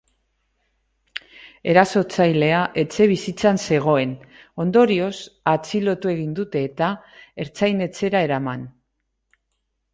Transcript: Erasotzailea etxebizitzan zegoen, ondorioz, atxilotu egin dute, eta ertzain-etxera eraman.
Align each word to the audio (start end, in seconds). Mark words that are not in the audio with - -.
Erasotzailea 1.73 2.61
etxebizitzan 2.83 3.61
zegoen, 3.75 4.15
ondorioz, 4.65 5.13
atxilotu 5.53 6.15
egin 6.17 6.35
dute, 6.43 6.67
eta 6.73 6.91
ertzain-etxera 7.47 8.27
eraman. 8.33 8.69